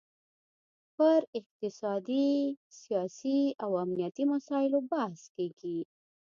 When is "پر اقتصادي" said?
0.97-2.29